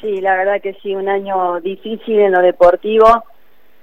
Sí, 0.00 0.20
la 0.20 0.36
verdad 0.36 0.60
que 0.62 0.74
sí, 0.82 0.94
un 0.94 1.08
año 1.08 1.60
difícil 1.60 2.18
en 2.20 2.32
lo 2.32 2.40
deportivo. 2.40 3.24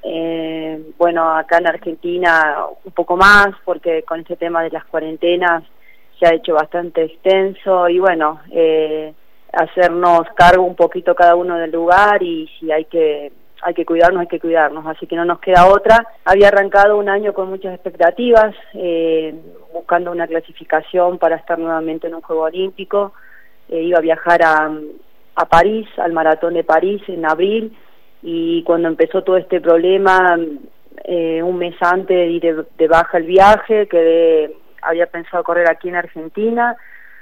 Eh, 0.04 0.94
bueno, 0.98 1.36
acá 1.36 1.58
en 1.58 1.68
Argentina 1.68 2.66
un 2.84 2.92
poco 2.92 3.16
más, 3.18 3.50
porque 3.66 4.04
con 4.04 4.22
este 4.22 4.36
tema 4.36 4.64
de 4.64 4.72
las 4.72 4.86
cuarentenas 4.86 5.64
se 6.20 6.26
ha 6.26 6.34
hecho 6.34 6.54
bastante 6.54 7.04
extenso 7.04 7.88
y 7.90 8.00
bueno, 8.00 8.42
eh, 8.52 9.14
hacernos 9.54 10.28
cargo 10.36 10.64
un 10.64 10.76
poquito 10.76 11.14
cada 11.14 11.36
uno 11.36 11.58
del 11.58 11.72
lugar 11.72 12.24
y 12.24 12.50
si 12.60 12.72
hay 12.72 12.86
que 12.86 13.32
hay 13.62 13.74
que 13.74 13.86
cuidarnos, 13.86 14.22
hay 14.22 14.28
que 14.28 14.40
cuidarnos, 14.40 14.86
así 14.86 15.08
que 15.08 15.16
no 15.16 15.26
nos 15.26 15.40
queda 15.40 15.66
otra. 15.68 16.08
Había 16.26 16.50
arrancado 16.50 16.98
un 16.98 17.10
año 17.10 17.34
con 17.34 17.50
muchas 17.50 17.74
expectativas, 17.74 18.56
eh, 18.74 19.34
buscando 19.74 20.12
una 20.12 20.28
clasificación 20.28 21.18
para 21.18 21.38
estar 21.38 21.58
nuevamente 21.58 22.08
en 22.08 22.16
un 22.16 22.22
Juego 22.22 22.44
Olímpico. 22.44 23.14
Eh, 23.70 23.82
iba 23.82 23.98
a 23.98 24.02
viajar 24.02 24.44
a, 24.44 24.72
a 25.38 25.46
París, 25.46 25.88
al 25.98 26.14
Maratón 26.14 26.56
de 26.56 26.64
París 26.64 27.02
en 27.08 27.26
abril, 27.26 27.78
y 28.24 28.64
cuando 28.64 28.88
empezó 28.88 29.24
todo 29.24 29.38
este 29.38 29.62
problema, 29.62 30.36
eh, 31.04 31.44
un 31.44 31.58
mes 31.58 31.76
antes 31.80 32.18
de 32.18 32.28
ir 32.28 32.66
de, 32.76 32.88
baja 32.88 33.20
el 33.20 33.26
viaje, 33.26 33.88
que 33.88 34.52
había 34.82 35.06
pensado 35.06 35.44
correr 35.44 35.70
aquí 35.70 35.90
en 35.90 35.96
Argentina, 35.96 36.76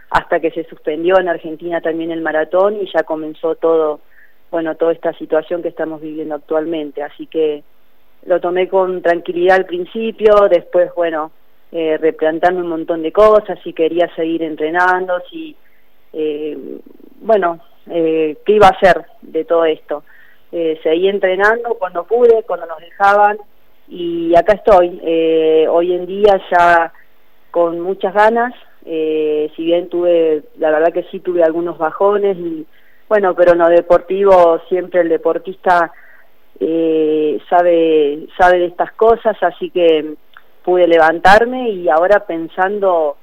hasta 0.09 0.39
que 0.39 0.51
se 0.51 0.63
suspendió 0.63 1.19
en 1.19 1.27
Argentina 1.27 1.81
también 1.81 2.11
el 2.11 2.21
maratón 2.21 2.77
y 2.81 2.89
ya 2.93 3.03
comenzó 3.03 3.55
todo 3.55 3.99
bueno, 4.49 4.75
toda 4.75 4.93
esta 4.93 5.11
situación 5.13 5.61
que 5.61 5.67
estamos 5.67 5.99
viviendo 5.99 6.35
actualmente. 6.35 7.03
Así 7.03 7.27
que 7.27 7.63
lo 8.25 8.39
tomé 8.39 8.69
con 8.69 9.01
tranquilidad 9.01 9.57
al 9.57 9.65
principio, 9.65 10.47
después, 10.49 10.89
bueno, 10.95 11.31
eh, 11.73 11.97
replantarme 11.97 12.61
un 12.61 12.69
montón 12.69 13.01
de 13.01 13.11
cosas, 13.11 13.59
si 13.63 13.73
quería 13.73 14.07
seguir 14.15 14.43
entrenando, 14.43 15.21
si, 15.29 15.57
eh, 16.13 16.57
bueno, 17.19 17.59
eh, 17.89 18.37
qué 18.45 18.53
iba 18.53 18.67
a 18.67 18.71
hacer 18.71 19.05
de 19.21 19.45
todo 19.45 19.65
esto. 19.65 20.03
Eh, 20.51 20.79
seguí 20.83 21.09
entrenando 21.09 21.75
cuando 21.75 22.05
pude, 22.05 22.43
cuando 22.43 22.65
nos 22.65 22.79
dejaban, 22.79 23.37
y 23.87 24.35
acá 24.35 24.53
estoy, 24.53 24.99
eh, 25.03 25.67
hoy 25.69 25.93
en 25.93 26.05
día 26.05 26.41
ya 26.51 26.91
con 27.51 27.79
muchas 27.79 28.13
ganas, 28.13 28.53
eh, 28.85 29.51
si 29.55 29.63
bien 29.63 29.89
tuve, 29.89 30.43
la 30.57 30.71
verdad 30.71 30.93
que 30.93 31.03
sí 31.03 31.19
tuve 31.19 31.43
algunos 31.43 31.77
bajones 31.77 32.37
y 32.37 32.65
bueno, 33.07 33.35
pero 33.35 33.51
en 33.51 33.59
lo 33.59 33.67
deportivo 33.67 34.59
siempre 34.67 35.01
el 35.01 35.09
deportista 35.09 35.91
eh, 36.59 37.39
sabe, 37.49 38.27
sabe 38.37 38.59
de 38.59 38.65
estas 38.65 38.91
cosas, 38.93 39.37
así 39.41 39.69
que 39.69 40.15
pude 40.63 40.87
levantarme 40.87 41.69
y 41.69 41.89
ahora 41.89 42.25
pensando, 42.25 43.17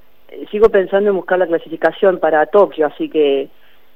sigo 0.50 0.68
pensando 0.68 1.10
en 1.10 1.16
buscar 1.16 1.38
la 1.38 1.46
clasificación 1.46 2.18
para 2.18 2.46
Tokio, 2.46 2.86
así 2.86 3.08
que, 3.08 3.48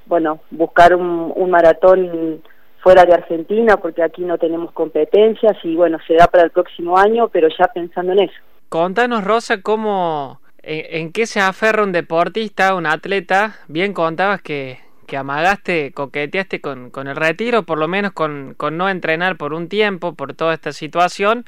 bueno, 0.07 0.41
buscar 0.51 0.95
un, 0.95 1.51
maratón 1.51 2.43
fuera 2.83 3.05
de 3.05 3.15
Argentina 3.15 3.77
porque 3.77 4.03
aquí 4.03 4.23
no 4.23 4.39
tenemos 4.39 4.73
competencias 4.73 5.57
y 5.63 5.75
bueno, 5.75 5.99
se 6.07 6.15
da 6.15 6.27
para 6.27 6.45
el 6.45 6.51
próximo 6.51 6.97
año, 6.97 7.29
pero 7.29 7.49
ya 7.49 7.67
pensando 7.73 8.13
en 8.13 8.21
eso. 8.21 8.37
Contanos, 8.69 9.25
Rosa, 9.25 9.61
cómo, 9.63 10.41
en, 10.63 11.03
en 11.03 11.13
qué 11.13 11.27
se 11.27 11.41
aferra 11.41 11.83
un 11.83 11.93
deportista, 11.93 12.75
un 12.75 12.87
atleta. 12.87 13.57
Bien 13.69 13.93
contabas 13.93 14.43
que 14.43 14.79
que 15.07 15.17
amagaste, 15.17 15.93
coqueteaste 15.93 16.61
con, 16.61 16.91
con 16.91 17.09
el 17.09 17.17
retiro, 17.17 17.63
por 17.63 17.79
lo 17.79 17.89
menos 17.89 18.13
con, 18.13 18.55
con 18.57 18.77
no 18.77 18.89
entrenar 18.89 19.37
por 19.37 19.55
un 19.55 19.69
tiempo, 19.69 20.15
por 20.15 20.35
toda 20.35 20.53
esta 20.53 20.73
situación, 20.73 21.47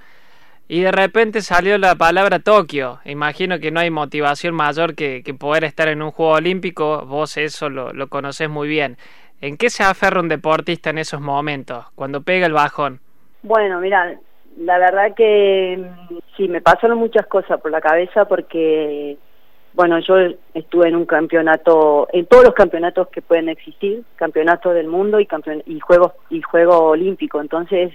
y 0.68 0.82
de 0.82 0.92
repente 0.92 1.40
salió 1.40 1.78
la 1.78 1.94
palabra 1.94 2.40
Tokio. 2.40 3.00
Imagino 3.06 3.58
que 3.58 3.70
no 3.70 3.80
hay 3.80 3.90
motivación 3.90 4.54
mayor 4.54 4.94
que, 4.94 5.22
que 5.24 5.32
poder 5.32 5.64
estar 5.64 5.88
en 5.88 6.02
un 6.02 6.10
Juego 6.10 6.32
Olímpico, 6.32 7.06
vos 7.06 7.38
eso 7.38 7.70
lo, 7.70 7.92
lo 7.92 8.08
conoces 8.08 8.50
muy 8.50 8.68
bien. 8.68 8.98
¿En 9.40 9.56
qué 9.56 9.70
se 9.70 9.82
aferra 9.82 10.20
un 10.20 10.28
deportista 10.28 10.90
en 10.90 10.98
esos 10.98 11.20
momentos, 11.20 11.86
cuando 11.94 12.22
pega 12.22 12.46
el 12.46 12.52
bajón? 12.52 13.00
Bueno, 13.42 13.80
mira, 13.80 14.18
la 14.58 14.78
verdad 14.78 15.14
que 15.16 15.78
mm, 15.78 16.16
sí, 16.36 16.48
me 16.48 16.60
pasaron 16.60 16.98
muchas 16.98 17.26
cosas 17.26 17.60
por 17.60 17.70
la 17.70 17.80
cabeza 17.80 18.26
porque 18.26 19.16
bueno, 19.74 20.00
yo 20.00 20.16
estuve 20.54 20.88
en 20.88 20.96
un 20.96 21.06
campeonato, 21.06 22.08
en 22.12 22.26
todos 22.26 22.44
los 22.44 22.54
campeonatos 22.54 23.08
que 23.08 23.22
pueden 23.22 23.48
existir, 23.48 24.02
campeonatos 24.16 24.74
del 24.74 24.88
mundo 24.88 25.20
y, 25.20 25.26
campeon 25.26 25.62
y 25.66 25.78
juegos 25.78 26.14
y 26.30 26.42
juego 26.42 26.78
olímpico. 26.88 27.40
Entonces, 27.40 27.92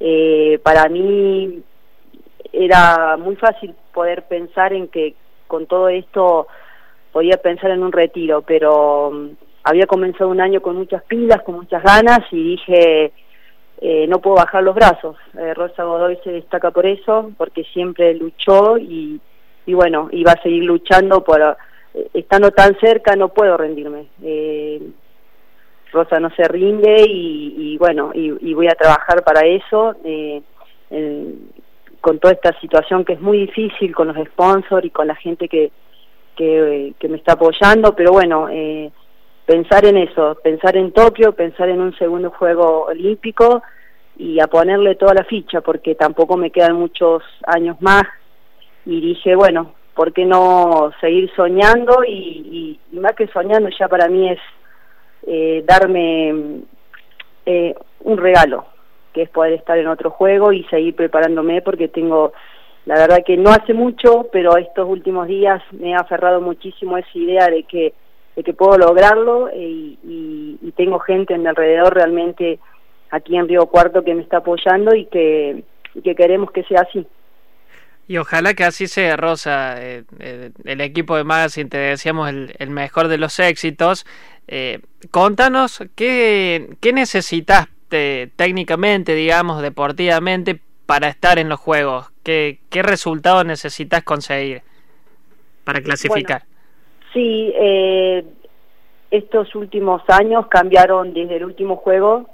eh, 0.00 0.60
para 0.62 0.88
mí 0.90 1.62
era 2.52 3.16
muy 3.16 3.36
fácil 3.36 3.74
poder 3.92 4.24
pensar 4.24 4.72
en 4.72 4.88
que 4.88 5.14
con 5.46 5.66
todo 5.66 5.88
esto 5.88 6.46
podía 7.12 7.36
pensar 7.36 7.70
en 7.70 7.82
un 7.82 7.92
retiro, 7.92 8.42
pero 8.42 9.08
um, 9.08 9.30
había 9.62 9.86
comenzado 9.86 10.30
un 10.30 10.40
año 10.40 10.60
con 10.60 10.76
muchas 10.76 11.02
pilas, 11.04 11.42
con 11.42 11.56
muchas 11.56 11.82
ganas 11.82 12.20
y 12.30 12.50
dije, 12.50 13.12
eh, 13.80 14.06
no 14.08 14.20
puedo 14.20 14.36
bajar 14.36 14.62
los 14.62 14.74
brazos. 14.74 15.16
Eh, 15.38 15.54
Rosa 15.54 15.84
Godoy 15.84 16.18
se 16.24 16.32
destaca 16.32 16.70
por 16.70 16.86
eso, 16.86 17.30
porque 17.36 17.64
siempre 17.64 18.14
luchó 18.14 18.78
y 18.78 19.20
bueno, 19.66 20.08
iba 20.12 20.32
a 20.32 20.42
seguir 20.42 20.64
luchando 20.64 21.24
por, 21.24 21.40
eh, 21.94 22.08
estando 22.12 22.50
tan 22.50 22.78
cerca 22.78 23.16
no 23.16 23.28
puedo 23.28 23.56
rendirme. 23.56 24.06
Rosa 25.92 26.18
no 26.18 26.30
se 26.30 26.48
rinde 26.48 27.06
y, 27.08 27.78
bueno, 27.78 28.10
y, 28.12 28.52
voy 28.52 28.66
a 28.66 28.74
trabajar 28.74 29.22
para 29.22 29.46
eso, 29.46 29.94
con 32.04 32.18
toda 32.18 32.34
esta 32.34 32.52
situación 32.60 33.02
que 33.02 33.14
es 33.14 33.20
muy 33.22 33.38
difícil 33.38 33.94
con 33.94 34.08
los 34.08 34.26
sponsors 34.26 34.84
y 34.84 34.90
con 34.90 35.06
la 35.06 35.14
gente 35.14 35.48
que, 35.48 35.72
que, 36.36 37.08
me 37.08 37.16
está 37.16 37.32
apoyando, 37.32 37.96
pero 37.96 38.12
bueno, 38.12 38.46
eh, 38.50 38.92
pensar 39.46 39.86
en 39.86 39.96
eso, 39.96 40.36
pensar 40.44 40.76
en 40.76 40.92
Tokio, 40.92 41.32
pensar 41.32 41.70
en 41.70 41.80
un 41.80 41.96
segundo 41.96 42.30
juego 42.30 42.84
olímpico 42.84 43.62
y 44.18 44.38
a 44.38 44.48
ponerle 44.48 44.96
toda 44.96 45.14
la 45.14 45.24
ficha, 45.24 45.62
porque 45.62 45.94
tampoco 45.94 46.36
me 46.36 46.50
quedan 46.50 46.76
muchos 46.76 47.22
años 47.46 47.80
más 47.80 48.02
y 48.84 49.00
dije, 49.00 49.34
bueno, 49.34 49.72
¿por 49.94 50.12
qué 50.12 50.26
no 50.26 50.92
seguir 51.00 51.32
soñando? 51.34 52.04
Y, 52.06 52.78
y, 52.92 52.98
más 52.98 53.14
que 53.14 53.28
soñando 53.28 53.70
ya 53.70 53.88
para 53.88 54.08
mí 54.08 54.28
es 54.28 54.40
eh, 55.26 55.64
darme 55.66 56.60
eh, 57.46 57.74
un 58.00 58.18
regalo, 58.18 58.66
que 59.14 59.22
es 59.22 59.30
poder 59.30 59.54
estar 59.54 59.78
en 59.78 59.86
otro 59.86 60.10
juego 60.10 60.52
y 60.52 60.64
seguir 60.64 60.94
preparándome 60.94 61.62
porque 61.62 61.88
tengo, 61.88 62.32
la 62.84 62.96
verdad 62.96 63.22
que 63.24 63.36
no 63.36 63.50
hace 63.50 63.72
mucho, 63.72 64.26
pero 64.32 64.56
estos 64.56 64.86
últimos 64.86 65.28
días 65.28 65.62
me 65.70 65.90
he 65.90 65.94
aferrado 65.94 66.40
muchísimo 66.40 66.96
a 66.96 67.00
esa 67.00 67.18
idea 67.18 67.48
de 67.48 67.62
que, 67.62 67.94
de 68.36 68.42
que 68.42 68.52
puedo 68.52 68.76
lograrlo 68.76 69.48
eh, 69.48 69.56
y, 69.56 70.58
y, 70.60 70.72
tengo 70.72 70.98
gente 70.98 71.34
en 71.34 71.42
mi 71.42 71.48
alrededor 71.48 71.94
realmente 71.94 72.58
aquí 73.10 73.36
en 73.36 73.48
Río 73.48 73.66
Cuarto 73.66 74.02
que 74.02 74.14
me 74.14 74.22
está 74.22 74.38
apoyando 74.38 74.94
y 74.94 75.06
que, 75.06 75.62
y 75.94 76.02
que 76.02 76.14
queremos 76.16 76.50
que 76.50 76.64
sea 76.64 76.80
así. 76.80 77.06
Y 78.06 78.18
ojalá 78.18 78.54
que 78.54 78.64
así 78.64 78.86
sea, 78.86 79.16
Rosa. 79.16 79.82
Eh, 79.82 80.04
eh, 80.18 80.50
el 80.64 80.80
equipo 80.80 81.16
de 81.16 81.24
Magazine 81.24 81.70
te 81.70 81.78
decíamos 81.78 82.28
el, 82.28 82.54
el 82.58 82.70
mejor 82.70 83.08
de 83.08 83.18
los 83.18 83.38
éxitos. 83.38 84.04
Eh, 84.46 84.80
contanos 85.10 85.82
qué, 85.94 86.76
qué 86.80 86.92
necesitas 86.92 87.68
técnicamente, 87.88 89.14
digamos, 89.14 89.62
deportivamente, 89.62 90.60
para 90.86 91.08
estar 91.08 91.38
en 91.38 91.48
los 91.48 91.60
Juegos. 91.60 92.10
¿Qué, 92.22 92.58
qué 92.70 92.82
resultados 92.82 93.44
necesitas 93.44 94.02
conseguir 94.02 94.62
para 95.64 95.80
clasificar? 95.80 96.42
Bueno, 96.42 97.12
sí, 97.12 97.52
eh, 97.54 98.24
estos 99.10 99.54
últimos 99.54 100.02
años 100.08 100.46
cambiaron 100.48 101.14
desde 101.14 101.36
el 101.36 101.44
último 101.44 101.76
juego, 101.76 102.28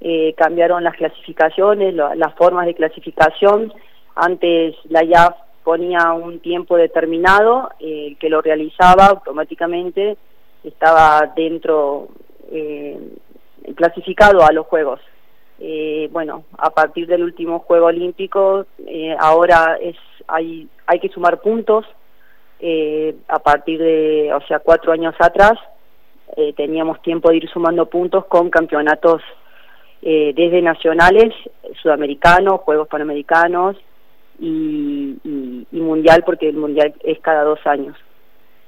eh, 0.00 0.34
cambiaron 0.36 0.82
las 0.82 0.96
clasificaciones, 0.96 1.94
lo, 1.94 2.14
las 2.14 2.34
formas 2.34 2.66
de 2.66 2.74
clasificación 2.74 3.72
antes 4.14 4.74
la 4.88 5.04
IAF 5.04 5.34
ponía 5.64 6.12
un 6.12 6.40
tiempo 6.40 6.76
determinado, 6.76 7.70
eh, 7.78 8.08
el 8.08 8.18
que 8.18 8.28
lo 8.28 8.42
realizaba 8.42 9.06
automáticamente 9.06 10.16
estaba 10.64 11.32
dentro, 11.36 12.08
eh, 12.50 12.98
clasificado 13.76 14.44
a 14.44 14.52
los 14.52 14.66
Juegos. 14.66 15.00
Eh, 15.64 16.08
bueno, 16.10 16.44
a 16.58 16.70
partir 16.70 17.06
del 17.06 17.22
último 17.22 17.60
Juego 17.60 17.86
Olímpico, 17.86 18.66
eh, 18.84 19.14
ahora 19.18 19.78
es 19.80 19.96
hay, 20.26 20.68
hay 20.86 20.98
que 20.98 21.08
sumar 21.08 21.40
puntos, 21.40 21.84
eh, 22.58 23.14
a 23.28 23.38
partir 23.38 23.78
de, 23.78 24.32
o 24.34 24.40
sea, 24.46 24.58
cuatro 24.58 24.92
años 24.92 25.14
atrás, 25.18 25.58
teníamos 26.56 27.02
tiempo 27.02 27.28
de 27.28 27.36
ir 27.36 27.48
sumando 27.50 27.84
puntos 27.90 28.24
con 28.24 28.48
campeonatos 28.48 29.20
desde 30.00 30.62
nacionales, 30.62 31.34
sudamericanos, 31.82 32.62
Juegos 32.62 32.88
Panamericanos, 32.88 33.76
y, 34.38 35.18
mundial 35.72 36.22
porque 36.24 36.48
el 36.48 36.56
mundial 36.56 36.94
es 37.04 37.20
cada 37.20 37.44
dos 37.44 37.58
años. 37.66 37.96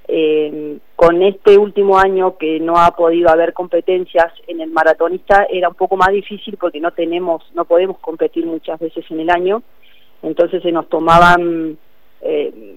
Eh, 0.06 0.78
con 0.96 1.22
este 1.22 1.56
último 1.56 1.98
año 1.98 2.36
que 2.36 2.60
no 2.60 2.76
ha 2.76 2.90
podido 2.94 3.30
haber 3.30 3.54
competencias 3.54 4.32
en 4.46 4.60
el 4.60 4.70
maratonista 4.70 5.46
era 5.50 5.68
un 5.68 5.74
poco 5.74 5.96
más 5.96 6.10
difícil 6.10 6.58
porque 6.58 6.78
no 6.78 6.90
tenemos, 6.90 7.42
no 7.54 7.64
podemos 7.64 7.98
competir 8.00 8.44
muchas 8.44 8.78
veces 8.78 9.04
en 9.10 9.20
el 9.20 9.30
año, 9.30 9.62
entonces 10.22 10.62
se 10.62 10.72
nos 10.72 10.88
tomaban 10.90 11.78
eh, 12.20 12.76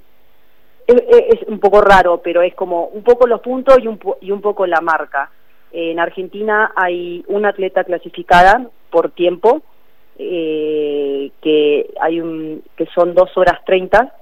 es, 0.88 1.44
un 1.48 1.60
poco 1.60 1.82
raro, 1.82 2.22
pero 2.24 2.42
es 2.42 2.56
como 2.56 2.86
un 2.88 3.04
poco 3.04 3.28
los 3.28 3.42
puntos 3.42 3.78
y 3.82 3.88
un, 3.88 4.00
y 4.22 4.32
un 4.32 4.42
poco 4.42 4.66
la 4.66 4.82
marca. 4.82 5.32
En 5.72 6.00
Argentina 6.00 6.72
hay 6.76 7.24
una 7.28 7.50
atleta 7.50 7.84
clasificada 7.84 8.70
por 8.90 9.12
tiempo, 9.12 9.62
eh, 10.18 11.32
que 11.42 11.94
hay 12.00 12.22
un 12.22 12.64
que 12.76 12.86
son 12.88 13.14
dos 13.14 13.36
horas 13.38 13.64
30, 13.66 14.14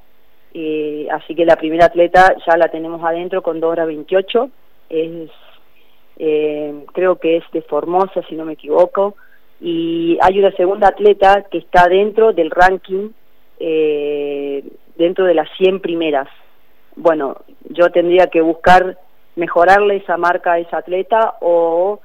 eh, 0.57 1.07
así 1.11 1.35
que 1.35 1.45
la 1.45 1.57
primera 1.57 1.87
atleta 1.87 2.33
ya 2.47 2.55
la 2.55 2.69
tenemos 2.69 3.03
adentro 3.03 3.41
con 3.41 3.59
2 3.59 3.71
horas 3.71 3.87
28, 3.87 4.49
es, 4.89 5.29
eh, 6.17 6.85
creo 6.93 7.17
que 7.17 7.37
es 7.37 7.43
de 7.51 7.61
Formosa 7.61 8.21
si 8.29 8.35
no 8.35 8.45
me 8.45 8.53
equivoco, 8.53 9.15
y 9.59 10.17
hay 10.21 10.39
una 10.39 10.51
segunda 10.51 10.87
atleta 10.87 11.45
que 11.51 11.57
está 11.57 11.87
dentro 11.87 12.33
del 12.33 12.51
ranking, 12.51 13.09
dentro 13.57 15.25
de 15.25 15.33
las 15.33 15.49
100 15.57 15.79
primeras. 15.79 16.27
Bueno, 16.95 17.37
yo 17.69 17.89
tendría 17.89 18.27
que 18.27 18.41
buscar 18.41 18.97
mejorarle 19.35 19.97
esa 19.97 20.17
marca 20.17 20.53
a 20.53 20.59
esa 20.59 20.77
atleta 20.77 21.35
o, 21.41 21.99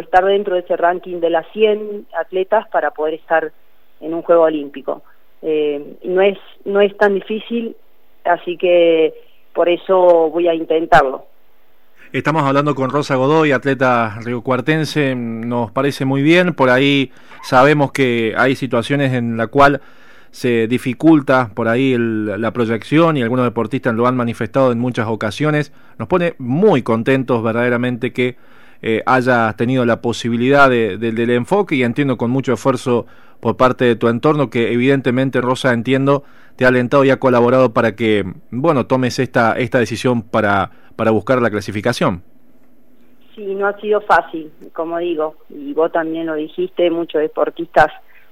estar 0.00 0.24
dentro 0.24 0.54
de 0.54 0.60
ese 0.60 0.76
ranking 0.76 1.20
de 1.20 1.30
las 1.30 1.46
100 1.52 2.06
atletas 2.18 2.66
para 2.68 2.92
poder 2.92 3.14
estar 3.14 3.52
en 4.00 4.14
un 4.14 4.22
Juego 4.22 4.44
Olímpico. 4.44 5.02
Eh, 5.42 5.98
no, 6.04 6.22
es, 6.22 6.38
no 6.64 6.80
es 6.80 6.96
tan 6.96 7.14
difícil, 7.14 7.76
así 8.24 8.56
que 8.56 9.14
por 9.54 9.68
eso 9.68 10.30
voy 10.30 10.48
a 10.48 10.54
intentarlo. 10.54 11.26
Estamos 12.12 12.42
hablando 12.42 12.74
con 12.74 12.90
Rosa 12.90 13.14
Godoy, 13.16 13.52
atleta 13.52 14.18
riocuartense, 14.22 15.14
nos 15.14 15.70
parece 15.70 16.04
muy 16.04 16.20
bien, 16.20 16.52
por 16.52 16.68
ahí 16.68 17.10
sabemos 17.42 17.90
que 17.90 18.34
hay 18.36 18.54
situaciones 18.54 19.14
en 19.14 19.38
la 19.38 19.46
cual 19.46 19.80
se 20.30 20.66
dificulta 20.66 21.50
por 21.54 21.68
ahí 21.68 21.96
la 21.98 22.50
proyección 22.52 23.16
y 23.16 23.22
algunos 23.22 23.44
deportistas 23.44 23.94
lo 23.94 24.06
han 24.06 24.16
manifestado 24.16 24.72
en 24.72 24.78
muchas 24.78 25.06
ocasiones. 25.06 25.72
Nos 25.98 26.08
pone 26.08 26.34
muy 26.38 26.82
contentos 26.82 27.42
verdaderamente 27.42 28.12
que 28.12 28.36
eh, 28.80 29.02
hayas 29.06 29.56
tenido 29.56 29.84
la 29.84 30.00
posibilidad 30.00 30.68
del 30.68 31.30
enfoque 31.30 31.76
y 31.76 31.82
entiendo 31.82 32.16
con 32.16 32.30
mucho 32.30 32.54
esfuerzo 32.54 33.06
por 33.40 33.56
parte 33.56 33.84
de 33.84 33.94
tu 33.94 34.08
entorno 34.08 34.50
que 34.50 34.72
evidentemente 34.72 35.40
Rosa 35.40 35.72
entiendo 35.72 36.24
te 36.62 36.66
ha 36.66 36.68
alentado 36.68 37.04
y 37.04 37.10
ha 37.10 37.18
colaborado 37.18 37.72
para 37.72 37.96
que 37.96 38.22
bueno 38.52 38.86
tomes 38.86 39.18
esta 39.18 39.58
esta 39.58 39.80
decisión 39.80 40.22
para 40.22 40.70
para 40.94 41.10
buscar 41.10 41.42
la 41.42 41.50
clasificación. 41.50 42.22
Sí, 43.34 43.44
no 43.56 43.66
ha 43.66 43.76
sido 43.80 44.00
fácil, 44.02 44.52
como 44.72 44.98
digo, 44.98 45.34
y 45.50 45.72
vos 45.72 45.90
también 45.90 46.26
lo 46.26 46.36
dijiste, 46.36 46.88
muchos 46.88 47.20
deportistas 47.20 47.88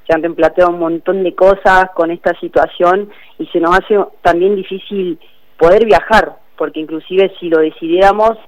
se 0.07 0.15
han 0.15 0.23
replanteado 0.23 0.71
un 0.71 0.79
montón 0.79 1.25
de 1.25 1.35
cosas 1.35 1.91
con 1.93 2.13
esta 2.13 2.39
situación 2.39 3.11
y 3.37 3.47
se 3.47 3.59
nos 3.59 3.77
hace 3.77 3.99
también 4.23 4.55
difícil 4.55 5.19
poder 5.59 5.85
viajar, 5.85 6.37
porque 6.57 6.79
inclusive 6.79 7.33
si 7.41 7.49
lo 7.49 7.59
decidiéramos 7.59 8.39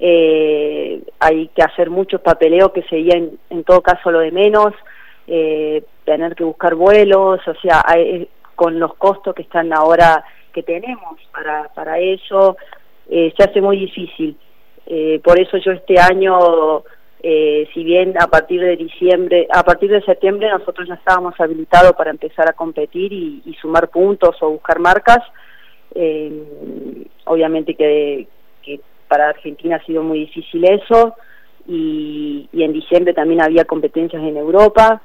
eh, 0.00 1.02
hay 1.18 1.48
que 1.48 1.62
hacer 1.62 1.88
muchos 1.88 2.20
papeleos 2.20 2.72
que 2.72 2.82
sería 2.82 3.16
en, 3.16 3.64
todo 3.64 3.80
caso 3.80 4.10
lo 4.10 4.18
de 4.18 4.32
menos, 4.32 4.74
eh, 5.26 5.82
tener 6.04 6.34
que 6.34 6.44
buscar 6.44 6.74
vuelos, 6.74 7.40
o 7.46 7.54
sea, 7.62 7.82
eh, 7.96 8.28
con 8.60 8.78
los 8.78 8.94
costos 8.96 9.34
que 9.34 9.40
están 9.40 9.72
ahora 9.72 10.22
que 10.52 10.62
tenemos 10.62 11.18
para, 11.32 11.68
para 11.72 11.98
eso, 11.98 12.58
se 13.08 13.42
hace 13.42 13.62
muy 13.62 13.78
difícil. 13.78 14.36
por 15.24 15.40
eso 15.40 15.56
yo 15.56 15.72
este 15.72 15.98
año 15.98 16.84
eh, 17.22 17.68
si 17.74 17.84
bien 17.84 18.14
a 18.18 18.28
partir 18.28 18.62
de 18.62 18.76
diciembre, 18.76 19.46
a 19.52 19.62
partir 19.62 19.90
de 19.90 20.00
septiembre 20.02 20.48
nosotros 20.48 20.88
ya 20.88 20.94
estábamos 20.94 21.38
habilitados 21.38 21.92
para 21.92 22.10
empezar 22.10 22.48
a 22.48 22.54
competir 22.54 23.12
y, 23.12 23.54
sumar 23.60 23.90
puntos 23.90 24.36
o 24.40 24.50
buscar 24.50 24.78
marcas, 24.78 25.18
eh, 25.94 27.06
obviamente 27.26 27.74
que, 27.74 28.26
para 29.06 29.30
Argentina 29.30 29.76
ha 29.76 29.84
sido 29.84 30.04
muy 30.04 30.20
difícil 30.20 30.64
eso 30.64 31.14
y, 31.66 32.48
en 32.52 32.72
diciembre 32.72 33.12
también 33.12 33.42
había 33.42 33.64
competencias 33.64 34.22
en 34.22 34.36
Europa, 34.36 35.02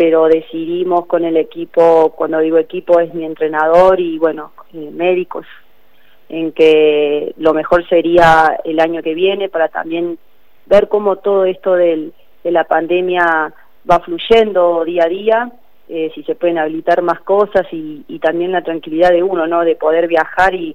pero 0.00 0.28
decidimos 0.28 1.04
con 1.04 1.26
el 1.26 1.36
equipo, 1.36 2.14
cuando 2.16 2.38
digo 2.38 2.56
equipo 2.56 3.00
es 3.00 3.12
mi 3.12 3.26
entrenador 3.26 4.00
y 4.00 4.16
bueno, 4.16 4.52
eh, 4.72 4.88
médicos, 4.90 5.44
en 6.30 6.52
que 6.52 7.34
lo 7.36 7.52
mejor 7.52 7.86
sería 7.86 8.58
el 8.64 8.80
año 8.80 9.02
que 9.02 9.12
viene 9.12 9.50
para 9.50 9.68
también 9.68 10.18
ver 10.64 10.88
cómo 10.88 11.16
todo 11.16 11.44
esto 11.44 11.74
del, 11.74 12.14
de 12.42 12.50
la 12.50 12.64
pandemia 12.64 13.52
va 13.90 14.00
fluyendo 14.00 14.82
día 14.86 15.04
a 15.04 15.08
día, 15.08 15.52
eh, 15.90 16.10
si 16.14 16.22
se 16.22 16.34
pueden 16.34 16.56
habilitar 16.56 17.02
más 17.02 17.20
cosas 17.20 17.66
y, 17.70 18.18
también 18.20 18.52
la 18.52 18.62
tranquilidad 18.62 19.10
de 19.10 19.22
uno, 19.22 19.46
¿no? 19.46 19.66
De 19.66 19.76
poder 19.76 20.08
viajar 20.08 20.54
y, 20.54 20.74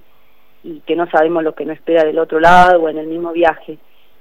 y 0.62 0.78
que 0.86 0.94
no 0.94 1.10
sabemos 1.10 1.42
lo 1.42 1.52
que 1.52 1.64
nos 1.64 1.78
espera 1.78 2.04
del 2.04 2.20
otro 2.20 2.38
lado 2.38 2.80
o 2.80 2.88
en 2.88 2.98
el 2.98 3.08
mismo 3.08 3.32
viaje. 3.32 3.76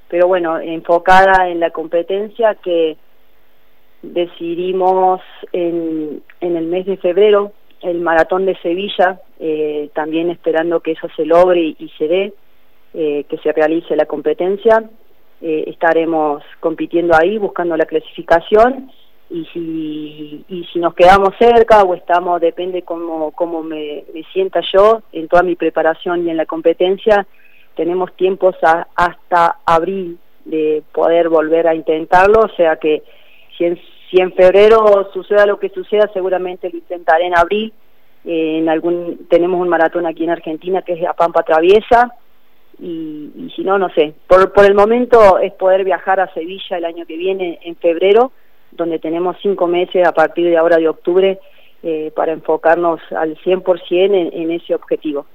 Pero 0.07 0.25
bueno, 0.25 0.59
enfocada 0.59 1.47
en 1.47 1.59
la 1.59 1.69
competencia 1.69 2.55
que 2.55 2.97
decidimos 4.13 5.21
en, 5.51 6.21
en 6.41 6.57
el 6.57 6.65
mes 6.65 6.85
de 6.85 6.97
febrero 6.97 7.51
el 7.85 8.01
maratón 8.01 8.45
de 8.45 8.57
Sevilla, 8.57 9.21
eh, 9.39 9.89
también 9.93 10.31
esperando 10.31 10.79
que 10.79 10.91
eso 10.91 11.07
se 11.15 11.25
logre 11.25 11.75
y, 11.77 11.91
se 11.97 12.07
dé, 12.07 12.33
eh, 12.93 13.25
que 13.29 13.37
se 13.37 13.51
realice 13.51 13.95
la 13.95 14.07
competencia. 14.07 14.83
Eh, 15.41 15.65
estaremos 15.67 16.41
compitiendo 16.59 17.15
ahí 17.15 17.37
buscando 17.37 17.77
la 17.77 17.85
clasificación 17.85 18.89
y 19.29 19.45
si, 19.53 20.45
y 20.47 20.63
si 20.71 20.79
nos 20.79 20.95
quedamos 20.95 21.29
cerca 21.37 21.83
o 21.83 21.93
estamos, 21.93 22.41
depende 22.41 22.81
cómo, 22.81 23.31
cómo 23.31 23.61
me, 23.61 24.05
sienta 24.33 24.61
yo 24.73 25.03
en 25.11 25.27
toda 25.27 25.43
mi 25.43 25.55
preparación 25.55 26.25
y 26.25 26.31
en 26.31 26.37
la 26.37 26.45
competencia, 26.45 27.27
tenemos 27.75 28.15
tiempos 28.15 28.55
hasta 28.95 29.57
abril 29.65 30.17
de 30.45 30.81
poder 30.91 31.29
volver 31.29 31.67
a 31.67 31.75
intentarlo, 31.75 32.39
o 32.41 32.55
sea 32.55 32.77
que 32.77 33.03
si 33.57 33.65
en, 33.65 33.79
si 34.09 34.19
en 34.19 34.33
febrero 34.33 35.09
suceda 35.13 35.45
lo 35.45 35.59
que 35.59 35.69
suceda, 35.69 36.09
seguramente 36.13 36.69
lo 36.69 36.77
intentaré 36.77 37.27
en 37.27 37.37
abril. 37.37 37.73
Eh, 38.23 38.59
en 38.59 38.69
algún 38.69 39.27
tenemos 39.29 39.61
un 39.61 39.69
maratón 39.69 40.05
aquí 40.05 40.23
en 40.23 40.31
Argentina 40.31 40.81
que 40.81 40.93
es 40.93 41.07
a 41.07 41.13
Pampa 41.13 41.43
Traviesa, 41.43 42.13
y, 42.79 43.51
si 43.55 43.63
no, 43.63 43.77
no 43.77 43.89
sé. 43.89 44.13
Por, 44.27 44.51
por 44.51 44.65
el 44.65 44.73
momento 44.73 45.39
es 45.39 45.53
poder 45.53 45.83
viajar 45.83 46.19
a 46.19 46.33
Sevilla 46.33 46.77
el 46.77 46.85
año 46.85 47.05
que 47.05 47.15
viene, 47.15 47.59
en 47.63 47.75
febrero, 47.75 48.31
donde 48.71 48.99
tenemos 48.99 49.37
cinco 49.41 49.67
meses 49.67 50.05
a 50.05 50.11
partir 50.11 50.45
de 50.47 50.57
ahora 50.57 50.77
de 50.77 50.89
octubre 50.89 51.39
eh, 51.83 52.11
para 52.15 52.33
enfocarnos 52.33 52.99
al 53.11 53.37
100% 53.37 53.79
en, 53.91 54.15
en 54.33 54.51
ese 54.51 54.75
objetivo. 54.75 55.25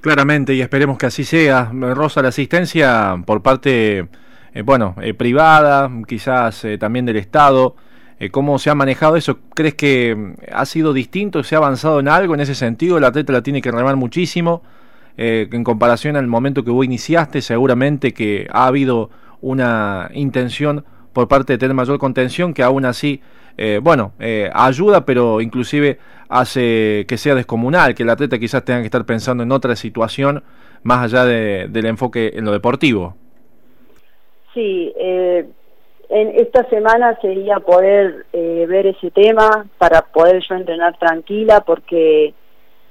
Claramente, 0.00 0.54
y 0.54 0.60
esperemos 0.60 0.96
que 0.96 1.06
así 1.06 1.24
sea. 1.24 1.70
Rosa, 1.72 2.22
la 2.22 2.28
asistencia 2.28 3.16
por 3.26 3.42
parte, 3.42 3.98
eh, 3.98 4.08
bueno, 4.64 4.94
eh, 5.00 5.14
privada, 5.14 5.90
quizás 6.06 6.66
también 6.78 7.06
del 7.06 7.16
Estado, 7.16 7.76
¿cómo 8.30 8.58
se 8.58 8.70
ha 8.70 8.74
manejado 8.74 9.16
eso? 9.16 9.38
¿Crees 9.54 9.74
que 9.74 10.14
mm, 10.16 10.32
ha 10.52 10.64
sido 10.66 10.92
distinto? 10.92 11.42
¿Se 11.42 11.54
ha 11.54 11.58
avanzado 11.58 12.00
en 12.00 12.08
algo 12.08 12.34
en 12.34 12.40
ese 12.40 12.54
sentido? 12.54 12.98
El 12.98 13.04
atleta 13.04 13.32
la 13.32 13.42
tiene 13.42 13.62
que 13.62 13.70
remar 13.70 13.96
muchísimo. 13.96 14.62
Eh, 15.20 15.48
en 15.50 15.64
comparación 15.64 16.14
al 16.14 16.28
momento 16.28 16.64
que 16.64 16.70
vos 16.70 16.84
iniciaste, 16.84 17.42
seguramente 17.42 18.14
que 18.14 18.46
ha 18.52 18.68
habido 18.68 19.10
una 19.40 20.08
intención 20.14 20.84
por 21.12 21.26
parte 21.26 21.54
de 21.54 21.58
tener 21.58 21.74
mayor 21.74 21.98
contención 21.98 22.54
que 22.54 22.62
aún 22.62 22.84
así, 22.84 23.20
eh, 23.56 23.80
bueno, 23.82 24.12
eh, 24.20 24.48
ayuda, 24.54 25.04
pero 25.04 25.40
inclusive 25.40 25.98
hace 26.28 27.04
que 27.08 27.18
sea 27.18 27.34
descomunal, 27.34 27.96
que 27.96 28.04
el 28.04 28.10
atleta 28.10 28.38
quizás 28.38 28.64
tenga 28.64 28.78
que 28.78 28.84
estar 28.84 29.04
pensando 29.04 29.42
en 29.42 29.50
otra 29.50 29.74
situación 29.74 30.44
más 30.84 31.02
allá 31.02 31.24
del 31.24 31.86
enfoque 31.86 32.34
en 32.36 32.44
lo 32.44 32.52
deportivo. 32.52 33.16
Sí, 34.54 34.92
en 34.98 35.50
esta 36.10 36.64
semana 36.68 37.18
sería 37.20 37.60
poder 37.60 38.26
ver 38.32 38.86
ese 38.86 39.10
tema 39.10 39.66
para 39.76 40.02
poder 40.02 40.42
yo 40.48 40.54
entrenar 40.56 40.96
tranquila 40.98 41.60
porque 41.60 42.34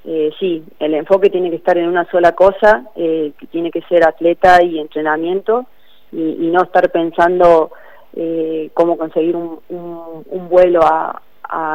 eh, 0.10 0.32
sí, 0.40 0.64
el 0.80 0.94
enfoque 0.94 1.30
tiene 1.30 1.50
que 1.50 1.58
estar 1.58 1.78
en 1.78 1.90
una 1.90 2.10
sola 2.10 2.32
cosa, 2.32 2.86
eh, 2.96 3.34
que 3.38 3.46
tiene 3.48 3.72
que 3.72 3.82
ser 3.82 4.08
atleta 4.08 4.64
y 4.64 4.80
entrenamiento, 4.80 5.66
y, 6.14 6.50
no 6.50 6.64
estar 6.64 6.90
pensando 6.92 7.72
eh, 8.16 8.70
cómo 8.74 8.98
conseguir 8.98 9.36
un, 9.36 10.48
vuelo 10.50 10.80
a, 10.82 11.22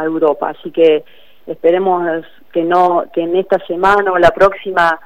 Europa. 0.05 0.51
Así 0.51 0.71
que 0.71 1.03
esperemos 1.47 2.25
que 2.53 2.63
no 2.63 3.05
que 3.13 3.23
en 3.23 3.37
esta 3.37 3.59
semana 3.67 4.13
o 4.13 4.19
la 4.19 4.31
próxima 4.31 5.01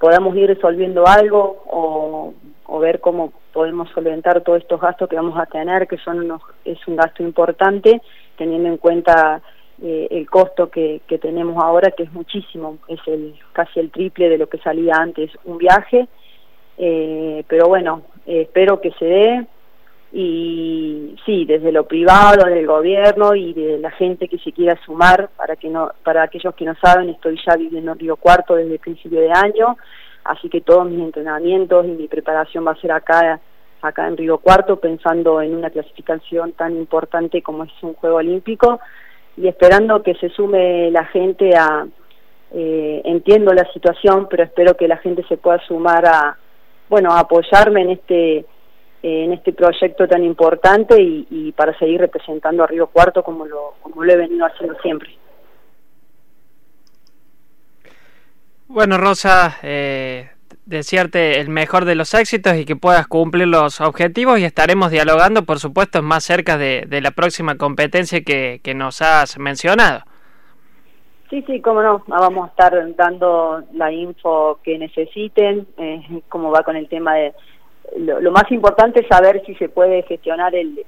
podamos 0.00 0.34
ir 0.36 0.48
resolviendo 0.48 1.06
algo 1.06 1.62
o, 1.66 2.34
o 2.74 2.78
ver 2.78 3.00
cómo 3.00 3.34
podemos 3.52 3.90
solventar 3.90 4.40
todos 4.40 4.62
estos 4.62 4.80
gastos 4.80 5.06
que 5.06 5.16
vamos 5.16 5.38
a 5.38 5.44
tener, 5.44 5.86
que 5.86 5.98
son 5.98 6.20
unos, 6.20 6.40
es 6.64 6.78
un 6.88 6.96
gasto 6.96 7.22
importante, 7.22 8.00
teniendo 8.38 8.66
en 8.70 8.78
cuenta 8.78 9.42
eh, 9.82 10.08
el 10.10 10.30
costo 10.30 10.70
que, 10.70 11.02
tenemos 11.20 11.62
ahora, 11.62 11.90
que 11.90 12.04
es 12.04 12.12
muchísimo, 12.14 12.78
es 12.88 12.98
el 13.06 13.34
casi 13.52 13.78
el 13.78 13.90
triple 13.90 14.30
de 14.30 14.38
lo 14.38 14.48
que 14.48 14.56
salía 14.56 14.94
antes 14.94 15.30
un 15.44 15.58
viaje, 15.58 16.08
eh, 16.78 17.44
pero 17.46 17.68
bueno, 17.68 18.04
eh, 18.26 18.42
espero 18.42 18.80
que 18.80 18.92
se 18.92 19.04
dé. 19.04 19.46
Y 20.14 21.16
sí, 21.26 21.44
desde 21.44 21.72
lo 21.72 21.86
privado, 21.86 22.46
del 22.46 22.66
gobierno 22.66 23.34
y 23.34 23.52
de 23.52 23.78
la 23.78 23.90
gente 23.90 24.28
que 24.28 24.38
se 24.38 24.52
quiera 24.52 24.78
sumar, 24.84 25.28
para 25.36 25.56
que 25.56 25.68
no, 25.68 25.90
para 26.02 26.22
aquellos 26.22 26.54
que 26.54 26.64
no 26.64 26.74
saben, 26.76 27.10
estoy 27.10 27.38
ya 27.46 27.54
viviendo 27.56 27.92
en 27.92 27.98
Río 27.98 28.16
Cuarto 28.16 28.54
desde 28.54 28.74
el 28.74 28.78
principio 28.78 29.20
de 29.20 29.30
año, 29.30 29.76
así 30.24 30.48
que 30.48 30.60
todos 30.60 30.88
mis 30.88 31.00
entrenamientos 31.00 31.86
y 31.86 31.90
mi 31.90 32.08
preparación 32.08 32.66
va 32.66 32.72
a 32.72 32.80
ser 32.80 32.92
acá 32.92 33.40
acá 33.82 34.06
en 34.06 34.16
Río 34.16 34.38
Cuarto, 34.38 34.76
pensando 34.76 35.42
en 35.42 35.54
una 35.54 35.70
clasificación 35.70 36.52
tan 36.52 36.76
importante 36.76 37.42
como 37.42 37.64
es 37.64 37.72
un 37.82 37.94
Juego 37.94 38.16
Olímpico 38.16 38.80
y 39.36 39.48
esperando 39.48 40.02
que 40.02 40.14
se 40.14 40.28
sume 40.28 40.90
la 40.90 41.04
gente 41.06 41.56
a, 41.56 41.86
eh, 42.52 43.02
entiendo 43.04 43.52
la 43.52 43.70
situación, 43.72 44.28
pero 44.30 44.44
espero 44.44 44.76
que 44.76 44.86
la 44.86 44.98
gente 44.98 45.24
se 45.28 45.36
pueda 45.36 45.58
sumar 45.66 46.06
a, 46.06 46.36
bueno, 46.88 47.12
apoyarme 47.12 47.82
en 47.82 47.90
este 47.90 48.46
en 49.04 49.32
este 49.32 49.52
proyecto 49.52 50.06
tan 50.06 50.22
importante 50.22 50.94
y, 51.02 51.52
para 51.56 51.76
seguir 51.76 52.00
representando 52.00 52.62
a 52.62 52.68
Río 52.68 52.86
Cuarto 52.86 53.24
como 53.24 53.46
lo, 53.46 53.74
como 53.82 54.04
lo 54.04 54.12
he 54.12 54.16
venido 54.16 54.46
haciendo 54.46 54.78
siempre. 54.80 55.10
Bueno, 58.72 58.96
Rosa, 58.96 59.58
eh, 59.62 60.30
desearte 60.64 61.38
el 61.40 61.50
mejor 61.50 61.84
de 61.84 61.94
los 61.94 62.14
éxitos 62.14 62.56
y 62.56 62.64
que 62.64 62.74
puedas 62.74 63.06
cumplir 63.06 63.46
los 63.46 63.82
objetivos 63.82 64.38
y 64.38 64.44
estaremos 64.44 64.90
dialogando, 64.90 65.42
por 65.42 65.58
supuesto, 65.58 66.00
más 66.00 66.24
cerca 66.24 66.56
de, 66.56 66.86
la 67.02 67.10
próxima 67.10 67.58
competencia 67.58 68.22
que, 68.22 68.72
nos 68.74 69.02
has 69.02 69.38
mencionado. 69.38 70.00
Sí, 71.28 71.44
sí, 71.46 71.60
cómo 71.60 71.82
no, 71.82 72.02
vamos 72.06 72.46
a 72.46 72.50
estar 72.50 72.96
dando 72.96 73.62
la 73.74 73.92
info 73.92 74.58
que 74.62 74.78
necesiten, 74.78 75.66
eh, 75.76 76.22
cómo 76.30 76.50
va 76.50 76.62
con 76.62 76.74
el 76.74 76.88
tema 76.88 77.16
de... 77.16 77.34
Lo, 77.98 78.32
más 78.32 78.50
importante 78.52 79.00
es 79.00 79.06
saber 79.06 79.42
si 79.44 79.54
se 79.56 79.68
puede 79.68 80.02
gestionar 80.04 80.54
el, 80.54 80.82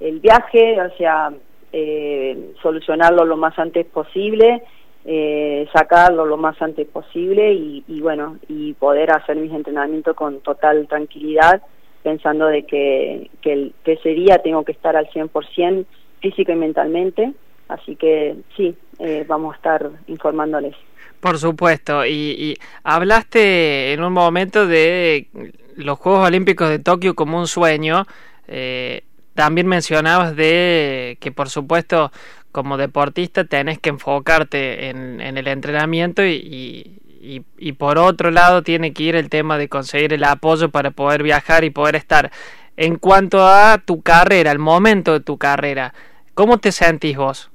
el 0.00 0.18
viaje, 0.18 0.82
o 0.82 0.90
sea, 0.96 1.32
eh, 1.72 2.52
solucionarlo 2.60 3.24
lo 3.24 3.36
más 3.36 3.56
antes 3.60 3.86
posible 3.86 4.64
eh, 5.04 5.66
sacarlo 5.72 6.26
lo 6.26 6.36
más 6.36 6.60
antes 6.60 6.86
posible 6.86 7.52
y, 7.52 8.00
bueno, 8.00 8.38
y 8.48 8.74
poder 8.74 9.10
hacer 9.10 9.36
mis 9.36 9.52
entrenamientos 9.52 10.14
con 10.14 10.40
total 10.40 10.86
tranquilidad, 10.88 11.62
pensando 12.02 12.46
de 12.46 12.64
que, 12.64 13.30
que, 13.40 13.72
ese 13.84 14.10
día 14.10 14.38
tengo 14.38 14.64
que 14.64 14.72
estar 14.72 14.96
al 14.96 15.08
100% 15.08 15.86
físico 16.20 16.52
y 16.52 16.56
mentalmente, 16.56 17.32
así 17.68 17.96
que 17.96 18.36
sí, 18.56 18.74
eh, 18.98 19.24
vamos 19.26 19.54
a 19.54 19.56
estar 19.56 19.90
informándoles. 20.08 20.74
Por 21.20 21.38
supuesto, 21.38 22.04
y, 22.04 22.10
y, 22.38 22.54
hablaste 22.84 23.92
en 23.92 24.02
un 24.02 24.12
momento 24.12 24.66
de 24.66 25.28
los 25.76 25.98
Juegos 25.98 26.26
Olímpicos 26.26 26.68
de 26.68 26.78
Tokio 26.80 27.14
como 27.14 27.38
un 27.38 27.46
sueño. 27.46 28.04
Eh, 28.46 29.02
también 29.38 29.68
mencionabas 29.68 30.34
de 30.34 31.16
que 31.20 31.30
por 31.30 31.48
supuesto 31.48 32.10
como 32.50 32.76
deportista 32.76 33.44
tenés 33.44 33.78
que 33.78 33.90
enfocarte 33.90 34.88
en, 34.88 35.20
el 35.20 35.46
entrenamiento 35.46 36.26
y, 36.26 37.44
por 37.78 37.98
otro 37.98 38.32
lado 38.32 38.64
tiene 38.64 38.92
que 38.92 39.04
ir 39.04 39.14
el 39.14 39.30
tema 39.30 39.56
de 39.56 39.68
conseguir 39.68 40.12
el 40.12 40.24
apoyo 40.24 40.70
para 40.70 40.90
poder 40.90 41.22
viajar 41.22 41.62
y 41.62 41.70
poder 41.70 41.94
estar. 41.94 42.32
En 42.76 42.96
cuanto 42.96 43.46
a 43.46 43.78
tu 43.78 44.02
carrera, 44.02 44.50
el 44.50 44.58
momento 44.58 45.12
de 45.12 45.20
tu 45.20 45.38
carrera, 45.38 45.94
¿cómo 46.34 46.58
te 46.58 46.72
sentís 46.72 47.16
vos? 47.16 47.48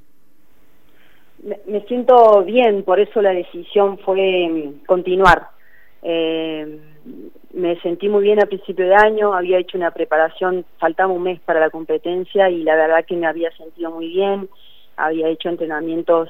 Me, 1.67 1.81
siento 1.81 2.45
bien, 2.45 2.83
por 2.83 3.01
eso 3.01 3.21
la 3.21 3.31
decisión 3.31 3.97
fue 3.97 4.47
mm, 4.49 4.85
continuar. 4.85 5.49
Eh, 6.01 6.79
me 7.53 7.79
sentí 7.81 8.09
muy 8.09 8.23
bien 8.23 8.41
a 8.41 8.47
principio 8.47 8.87
de 8.87 8.95
año, 8.95 9.33
había 9.33 9.59
hecho 9.59 9.77
una 9.77 9.91
preparación, 9.91 10.65
faltaba 10.79 11.13
un 11.13 11.21
mes 11.21 11.39
para 11.39 11.59
la 11.59 11.69
competencia 11.69 12.49
y 12.49 12.63
la 12.63 12.75
verdad 12.75 13.05
que 13.05 13.15
me 13.15 13.27
había 13.27 13.51
sentido 13.55 13.91
muy 13.91 14.07
bien, 14.07 14.49
había 14.97 15.29
hecho 15.29 15.49
entrenamientos 15.49 16.29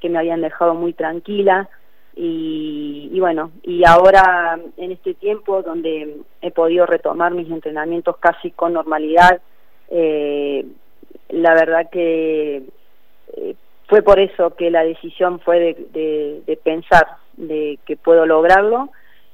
que 0.00 0.08
me 0.08 0.18
habían 0.18 0.40
dejado 0.40 0.74
muy 0.74 0.92
tranquila 0.92 1.68
y, 2.14 3.18
bueno, 3.18 3.50
y 3.62 3.84
ahora 3.84 4.60
en 4.76 4.92
este 4.92 5.14
tiempo 5.14 5.62
donde 5.62 6.18
he 6.40 6.50
podido 6.50 6.86
retomar 6.86 7.32
mis 7.32 7.50
entrenamientos 7.50 8.16
casi 8.18 8.50
con 8.52 8.72
normalidad, 8.72 9.40
eh, 9.88 10.64
la 11.30 11.54
verdad 11.54 11.90
que 11.90 12.62
eh, 13.36 13.54
fue 13.88 14.02
por 14.02 14.20
eso 14.20 14.54
que 14.54 14.70
la 14.70 14.84
decisión 14.84 15.40
fue 15.40 15.74
de, 15.92 16.42
de 16.46 16.56
pensar 16.56 17.06
de 17.36 17.78
que 17.86 17.96
puedo 17.96 18.24
lograrlo 18.26 18.90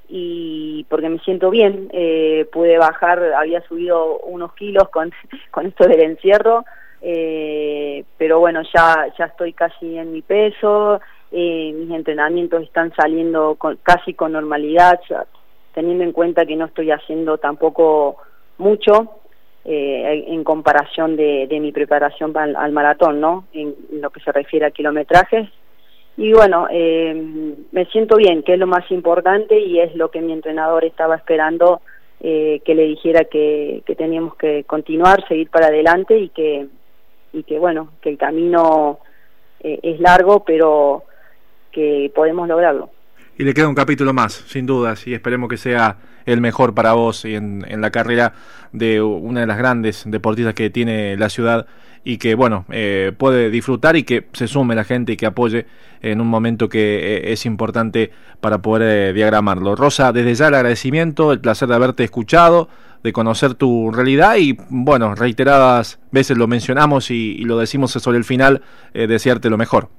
y 0.08 0.84
porque 0.88 1.08
me 1.08 1.18
siento 1.20 1.50
bien, 1.50 1.88
eh, 1.92 2.46
pude 2.52 2.78
bajar, 2.78 3.22
había 3.34 3.60
subido 3.62 4.18
unos 4.20 4.52
kilos 4.54 4.88
con, 4.90 5.12
con 5.50 5.66
esto 5.66 5.86
del 5.86 6.00
encierro, 6.00 6.64
eh, 7.02 8.04
pero 8.16 8.38
bueno, 8.38 8.62
ya, 8.75 9.06
ya 9.18 9.26
estoy 9.26 9.52
casi 9.52 9.98
en 9.98 10.12
mi 10.12 10.22
peso, 10.22 11.00
eh, 11.32 11.72
mis 11.75 11.90
entrenamientos 11.90 12.62
están 12.62 12.94
saliendo 12.94 13.56
casi 13.82 14.14
con 14.14 14.32
normalidad, 14.32 15.00
teniendo 15.75 16.04
en 16.04 16.12
cuenta 16.12 16.46
que 16.46 16.56
no 16.56 16.66
estoy 16.66 16.90
haciendo 16.90 17.38
tampoco 17.38 18.16
mucho 18.58 19.20
en 19.68 20.44
comparación 20.44 21.16
de, 21.16 21.48
de 21.48 21.58
mi 21.58 21.72
preparación 21.72 22.36
al, 22.36 22.54
al 22.54 22.70
maratón, 22.70 23.20
¿no? 23.20 23.46
En, 23.52 23.75
en 23.90 24.00
lo 24.00 24.10
que 24.10 24.20
se 24.20 24.30
refiere 24.30 24.64
a 24.64 24.70
kilometrajes, 24.70 25.48
y 26.16 26.32
bueno, 26.32 26.66
eh, 26.70 27.54
me 27.73 27.85
siento 27.87 28.16
bien, 28.16 28.42
que 28.42 28.54
es 28.54 28.58
lo 28.58 28.66
más 28.66 28.90
importante 28.90 29.58
y 29.58 29.80
es 29.80 29.94
lo 29.94 30.11
que 30.11 30.20
mi 30.20 30.32
entrenador 30.32 30.85
estaba 30.85 31.16
esperando 31.16 31.82
eh, 32.20 32.62
que 32.64 32.75
le 32.75 32.85
dijera 32.85 33.25
que, 33.25 33.82
que 33.85 33.94
teníamos 33.94 34.35
que 34.37 34.64
continuar, 34.64 35.26
seguir 35.28 35.50
para 35.50 35.66
adelante 35.66 36.18
y 36.18 36.30
que, 36.30 36.66
y 37.35 37.42
que 37.42 37.58
bueno, 37.58 37.90
que 38.00 38.08
el 38.08 38.16
camino 38.16 39.00
eh, 39.61 39.78
es 39.82 40.00
largo, 40.00 40.42
pero 40.44 41.04
que 41.70 42.11
podemos 42.14 42.49
lograrlo. 42.49 42.88
Y 43.38 43.44
le 43.44 43.52
queda 43.52 43.68
un 43.68 43.74
capítulo 43.74 44.14
más, 44.14 44.44
sin 44.46 44.64
dudas, 44.64 45.06
y 45.06 45.12
esperemos 45.12 45.50
que 45.50 45.58
sea 45.58 45.98
el 46.24 46.40
mejor 46.40 46.74
para 46.74 46.94
vos 46.94 47.24
y 47.26 47.34
en, 47.34 47.64
la 47.80 47.90
carrera 47.90 48.32
de 48.72 49.02
una 49.02 49.40
de 49.40 49.46
las 49.46 49.58
grandes 49.58 50.04
deportistas 50.06 50.54
que 50.54 50.70
tiene 50.70 51.16
la 51.16 51.28
ciudad 51.28 51.66
y 52.02 52.18
que 52.18 52.34
bueno 52.34 52.64
eh, 52.70 53.12
puede 53.16 53.50
disfrutar 53.50 53.96
y 53.96 54.04
que 54.04 54.28
se 54.32 54.48
sume 54.48 54.74
la 54.74 54.84
gente 54.84 55.12
y 55.12 55.16
que 55.16 55.26
apoye 55.26 55.66
en 56.02 56.20
un 56.20 56.28
momento 56.28 56.68
que 56.68 57.16
eh, 57.16 57.32
es 57.32 57.46
importante 57.46 58.10
para 58.40 58.62
poder 58.62 59.10
eh, 59.10 59.12
diagramarlo. 59.12 59.76
Rosa, 59.76 60.12
desde 60.12 60.34
ya 60.34 60.48
el 60.48 60.54
agradecimiento, 60.54 61.32
el 61.32 61.40
placer 61.40 61.68
de 61.68 61.74
haberte 61.74 62.04
escuchado, 62.04 62.68
de 63.02 63.12
conocer 63.12 63.54
tu 63.54 63.90
realidad 63.90 64.36
y 64.36 64.56
bueno, 64.68 65.14
reiteradas 65.14 66.00
veces 66.10 66.38
lo 66.38 66.46
mencionamos 66.46 67.10
y, 67.10 67.44
lo 67.44 67.58
decimos 67.58 67.92
sobre 67.92 68.18
el 68.18 68.24
final, 68.24 68.62
desearte 68.94 69.50
lo 69.50 69.58
mejor. 69.58 69.90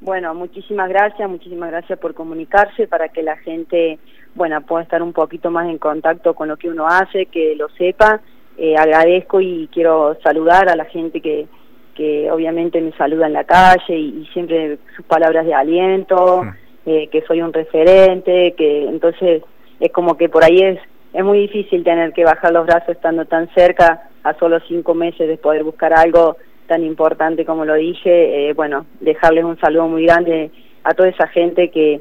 Bueno, 0.00 0.34
muchísimas 0.34 0.88
gracias, 0.88 1.28
muchísimas 1.28 1.70
gracias 1.70 1.98
por 1.98 2.14
comunicarse 2.14 2.86
para 2.86 3.08
que 3.08 3.22
la 3.22 3.36
gente, 3.38 3.98
bueno, 4.34 4.60
pueda 4.60 4.82
estar 4.82 5.02
un 5.02 5.12
poquito 5.12 5.50
más 5.50 5.68
en 5.68 5.78
contacto 5.78 6.34
con 6.34 6.48
lo 6.48 6.56
que 6.56 6.68
uno 6.68 6.86
hace, 6.86 7.26
que 7.26 7.56
lo 7.56 7.68
sepa. 7.70 8.20
Eh, 8.58 8.76
agradezco 8.76 9.40
y 9.40 9.68
quiero 9.72 10.16
saludar 10.22 10.68
a 10.68 10.76
la 10.76 10.84
gente 10.86 11.20
que, 11.20 11.46
que 11.94 12.30
obviamente 12.30 12.80
me 12.80 12.92
saluda 12.92 13.26
en 13.26 13.32
la 13.32 13.44
calle 13.44 13.96
y, 13.96 14.26
siempre 14.32 14.78
sus 14.94 15.04
palabras 15.06 15.46
de 15.46 15.54
aliento, 15.54 16.42
eh, 16.84 17.08
que 17.08 17.22
soy 17.22 17.40
un 17.40 17.52
referente, 17.52 18.54
que 18.56 18.84
entonces 18.84 19.42
es 19.80 19.92
como 19.92 20.16
que 20.16 20.28
por 20.28 20.44
ahí 20.44 20.60
es, 20.60 20.78
es 21.12 21.24
muy 21.24 21.40
difícil 21.40 21.84
tener 21.84 22.12
que 22.12 22.24
bajar 22.24 22.52
los 22.52 22.66
brazos 22.66 22.90
estando 22.90 23.24
tan 23.24 23.48
cerca 23.54 24.08
a 24.22 24.34
solo 24.34 24.60
cinco 24.68 24.94
meses 24.94 25.26
de 25.26 25.38
poder 25.38 25.64
buscar 25.64 25.94
algo 25.94 26.36
tan 26.66 26.84
importante 26.84 27.44
como 27.44 27.64
lo 27.64 27.74
dije, 27.74 28.50
eh, 28.50 28.52
bueno, 28.52 28.86
dejarles 29.00 29.44
un 29.44 29.58
saludo 29.58 29.88
muy 29.88 30.04
grande 30.04 30.50
a 30.84 30.94
toda 30.94 31.08
esa 31.08 31.26
gente 31.28 31.70
que, 31.70 32.00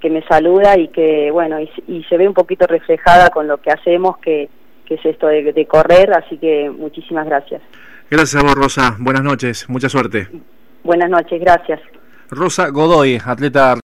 que 0.00 0.10
me 0.10 0.22
saluda 0.22 0.78
y 0.78 0.88
que, 0.88 1.30
bueno, 1.30 1.60
y, 1.60 1.70
y 1.88 2.04
se 2.04 2.16
ve 2.16 2.26
un 2.26 2.34
poquito 2.34 2.66
reflejada 2.66 3.30
con 3.30 3.46
lo 3.46 3.58
que 3.58 3.70
hacemos, 3.70 4.18
que 4.18 4.48
que 4.84 4.94
es 4.94 5.04
esto 5.04 5.26
de, 5.26 5.66
correr, 5.66 6.12
así 6.12 6.36
que 6.38 6.70
muchísimas 6.70 7.26
gracias. 7.26 7.62
Gracias 8.10 8.42
a 8.42 8.46
vos, 8.46 8.54
Rosa. 8.54 8.96
Buenas 8.98 9.22
noches, 9.22 9.68
mucha 9.68 9.88
suerte. 9.88 10.28
Buenas 10.82 11.10
noches, 11.10 11.40
gracias. 11.40 11.80
Rosa 12.30 12.68
Godoy, 12.68 13.18
atleta 13.24 13.76